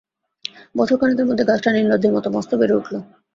বছরখানেকের 0.75 1.27
মধ্যে 1.29 1.47
গাছটা 1.49 1.69
নির্লজ্জের 1.71 2.15
মতো 2.15 2.27
মস্ত 2.35 2.51
বেড়ে 2.59 2.77
উঠল। 2.79 2.93